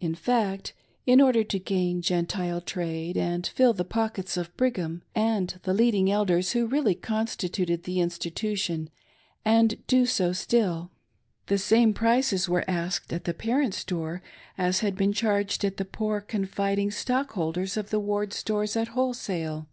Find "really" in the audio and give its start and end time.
6.66-6.96